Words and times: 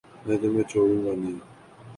میں 0.25 0.37
تمہیں 0.41 0.67
چھوڑوں 0.71 0.99
گانہیں 1.05 1.37